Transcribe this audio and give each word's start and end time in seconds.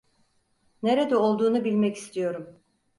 Nerede 0.83 1.15
olduğunu 1.15 1.63
bilmek 1.65 1.95
istiyorum. 1.95 2.59